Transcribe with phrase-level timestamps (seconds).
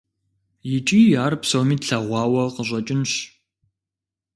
[0.75, 3.11] Икӏи ар псоми тлъэгъуауэ къыщӏэкӏынщ.